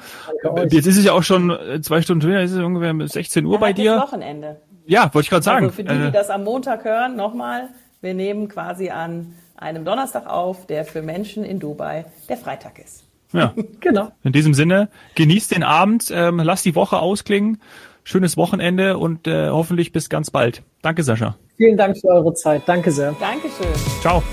Jetzt 0.70 0.88
ist 0.88 0.98
es 0.98 1.06
ja 1.06 1.14
auch 1.14 1.24
schon 1.24 1.52
äh, 1.52 1.82
zwei 1.82 2.02
Stunden 2.02 2.22
später, 2.22 2.42
ist 2.42 2.52
es 2.52 2.64
ungefähr 2.64 2.96
16 3.08 3.46
Uhr 3.46 3.54
ja, 3.54 3.60
bei 3.60 3.74
dir. 3.74 3.98
Wochenende. 3.98 4.60
Ja, 4.88 5.14
wollte 5.14 5.26
ich 5.26 5.30
gerade 5.30 5.44
sagen. 5.44 5.66
Also 5.66 5.76
für 5.76 5.84
die, 5.84 5.94
die 5.94 6.08
äh, 6.08 6.12
das 6.12 6.32
am 6.32 6.44
Montag 6.44 6.84
hören, 6.84 7.16
nochmal, 7.16 7.70
wir 8.02 8.16
nehmen 8.16 8.48
quasi 8.48 8.90
an 8.90 9.36
einem 9.56 9.86
Donnerstag 9.86 10.26
auf, 10.26 10.66
der 10.66 10.84
für 10.84 11.04
Menschen 11.04 11.44
in 11.44 11.60
Dubai 11.60 12.06
der 12.28 12.38
Freitag 12.38 12.80
ist. 12.80 13.04
Ja, 13.34 13.54
genau. 13.80 14.12
In 14.24 14.32
diesem 14.32 14.56
Sinne, 14.56 14.90
genießt 15.14 15.52
den 15.52 15.62
Abend, 15.62 16.10
ähm, 16.12 16.40
lasst 16.40 16.66
die 16.66 16.74
Woche 16.74 16.98
ausklingen 16.98 17.62
schönes 18.04 18.38
Wochenende 18.38 18.98
und 18.98 19.28
äh, 19.28 19.50
hoffentlich 19.50 19.92
bis 19.92 20.10
ganz 20.10 20.32
bald. 20.32 20.64
Danke, 20.82 21.04
Sascha. 21.04 21.36
Vielen 21.58 21.78
Dank 21.78 21.98
für 21.98 22.08
eure 22.08 22.34
Zeit. 22.34 22.64
Danke 22.66 22.92
sehr. 22.92 23.16
Dankeschön. 23.20 23.68
Ciao. 24.02 24.24